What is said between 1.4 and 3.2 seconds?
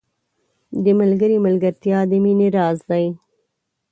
ملګرتیا د مینې راز دی.